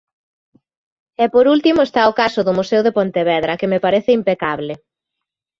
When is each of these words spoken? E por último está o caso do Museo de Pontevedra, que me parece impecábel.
E 1.23 1.25
por 1.33 1.45
último 1.55 1.79
está 1.83 2.01
o 2.11 2.15
caso 2.21 2.41
do 2.43 2.55
Museo 2.59 2.81
de 2.83 2.95
Pontevedra, 2.97 3.57
que 3.59 3.69
me 3.71 3.79
parece 3.85 4.11
impecábel. 4.19 4.69